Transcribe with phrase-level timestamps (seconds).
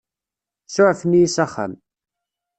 [0.73, 1.73] Suɛfen-iyi s axxam.